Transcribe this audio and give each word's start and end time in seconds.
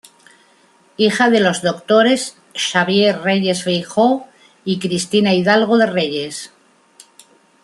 Hija 0.97 1.29
de 1.29 1.39
los 1.39 1.61
doctores 1.61 2.35
Xavier 2.55 3.19
Reyes 3.21 3.63
Feijoo 3.63 4.25
y 4.65 4.79
Cristina 4.79 5.35
Hidalgo 5.35 5.77
de 5.77 5.85
Reyes. 5.85 6.51